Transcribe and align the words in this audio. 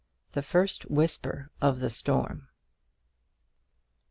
THE 0.31 0.41
FIRST 0.41 0.89
WHISPER 0.89 1.51
OF 1.61 1.79
THE 1.79 1.91
STORM. 1.91 2.47